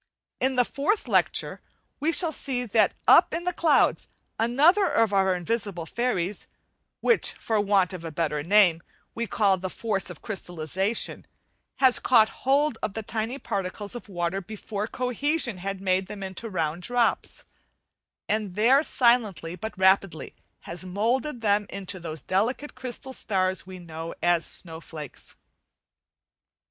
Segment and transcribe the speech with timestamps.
[0.39, 1.61] In the fourth lecture
[1.99, 4.07] we shall see that up in the clouds
[4.39, 6.47] another of our invisible fairies,
[7.01, 8.81] which, for want of a better name,
[9.13, 11.27] we call the "force of crystallization,"
[11.75, 16.49] has caught hold of the tiny particles of water before "cohesion" had made them into
[16.49, 17.43] round drops,
[18.27, 24.47] and there silently but rapidly, has moulded them into those delicate crystal starts know as
[24.47, 25.35] "snowflakes".